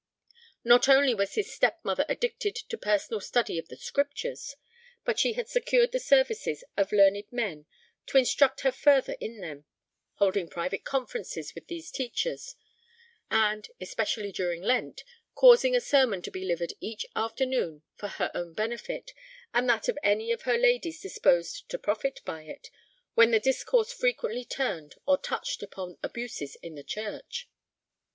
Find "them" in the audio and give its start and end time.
9.41-9.65